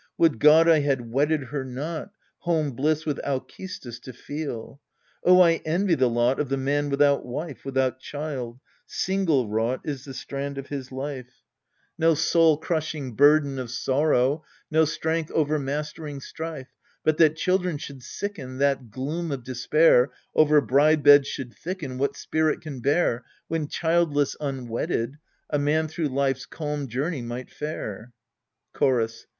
Would 0.17 0.39
God 0.39 0.67
I 0.67 0.79
had 0.79 1.11
wedded 1.11 1.43
her 1.53 1.63
not, 1.63 2.09
home 2.39 2.71
bliss 2.71 3.05
with 3.05 3.19
Alces 3.19 3.77
tis 3.79 3.99
to 3.99 4.13
feel! 4.13 4.81
Oh, 5.23 5.39
I 5.41 5.61
envy 5.63 5.93
the 5.93 6.09
lot 6.09 6.39
Of 6.39 6.49
the 6.49 6.57
man 6.57 6.89
without 6.89 7.23
wife, 7.23 7.63
Without 7.63 7.99
child; 7.99 8.59
single 8.87 9.47
wrought 9.47 9.81
Is 9.83 10.03
the 10.05 10.15
strand 10.15 10.57
of 10.57 10.69
his 10.69 10.91
life: 10.91 11.43
228 11.99 12.05
EURIl'li 12.07 12.09
No 12.09 12.15
soul 12.15 12.57
crushing 12.57 13.13
burden 13.15 13.59
of 13.59 13.69
sorrow, 13.69 14.43
no 14.71 14.85
strength 14.85 15.29
over 15.33 15.59
mastering 15.59 16.19
strife. 16.19 16.69
But 17.03 17.17
that 17.19 17.35
children 17.35 17.77
should 17.77 18.01
sicken, 18.01 18.57
That 18.57 18.89
gloom 18.89 19.31
of 19.31 19.43
despair 19.43 20.09
Over 20.33 20.61
bride 20.61 21.03
beds 21.03 21.27
should 21.27 21.53
thicken, 21.53 21.99
What 21.99 22.17
spirit 22.17 22.61
can 22.61 22.79
bear, 22.79 23.23
When 23.49 23.67
childless, 23.67 24.35
unwedded, 24.39 25.19
a 25.51 25.59
man 25.59 25.87
through 25.87 26.07
life's 26.07 26.47
calm 26.47 26.87
journey 26.87 27.21
might 27.21 27.51
fare? 27.51 28.13
Chorus. 28.73 29.27